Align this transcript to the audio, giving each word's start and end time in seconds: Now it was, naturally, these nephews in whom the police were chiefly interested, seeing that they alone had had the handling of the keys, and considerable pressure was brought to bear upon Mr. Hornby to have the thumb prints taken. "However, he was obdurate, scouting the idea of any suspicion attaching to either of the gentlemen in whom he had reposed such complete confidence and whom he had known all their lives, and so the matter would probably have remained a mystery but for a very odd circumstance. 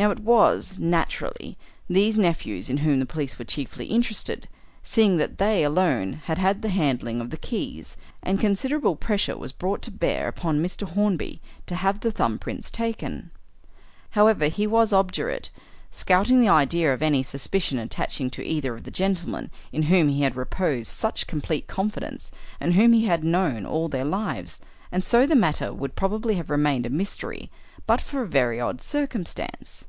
Now 0.00 0.12
it 0.12 0.20
was, 0.20 0.78
naturally, 0.78 1.58
these 1.90 2.16
nephews 2.20 2.70
in 2.70 2.76
whom 2.76 3.00
the 3.00 3.04
police 3.04 3.36
were 3.36 3.44
chiefly 3.44 3.86
interested, 3.86 4.48
seeing 4.84 5.16
that 5.16 5.38
they 5.38 5.64
alone 5.64 6.12
had 6.26 6.38
had 6.38 6.62
the 6.62 6.68
handling 6.68 7.20
of 7.20 7.30
the 7.30 7.36
keys, 7.36 7.96
and 8.22 8.38
considerable 8.38 8.94
pressure 8.94 9.36
was 9.36 9.50
brought 9.50 9.82
to 9.82 9.90
bear 9.90 10.28
upon 10.28 10.62
Mr. 10.62 10.88
Hornby 10.88 11.40
to 11.66 11.74
have 11.74 11.98
the 11.98 12.12
thumb 12.12 12.38
prints 12.38 12.70
taken. 12.70 13.32
"However, 14.10 14.46
he 14.46 14.68
was 14.68 14.92
obdurate, 14.92 15.50
scouting 15.90 16.40
the 16.40 16.48
idea 16.48 16.94
of 16.94 17.02
any 17.02 17.24
suspicion 17.24 17.76
attaching 17.80 18.30
to 18.30 18.46
either 18.46 18.76
of 18.76 18.84
the 18.84 18.92
gentlemen 18.92 19.50
in 19.72 19.82
whom 19.84 20.06
he 20.10 20.22
had 20.22 20.36
reposed 20.36 20.92
such 20.92 21.26
complete 21.26 21.66
confidence 21.66 22.30
and 22.60 22.74
whom 22.74 22.92
he 22.92 23.06
had 23.06 23.24
known 23.24 23.66
all 23.66 23.88
their 23.88 24.04
lives, 24.04 24.60
and 24.92 25.04
so 25.04 25.26
the 25.26 25.34
matter 25.34 25.72
would 25.74 25.96
probably 25.96 26.36
have 26.36 26.50
remained 26.50 26.86
a 26.86 26.90
mystery 26.90 27.50
but 27.86 28.00
for 28.00 28.22
a 28.22 28.26
very 28.28 28.60
odd 28.60 28.80
circumstance. 28.82 29.86